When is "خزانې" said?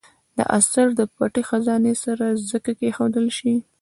1.49-1.93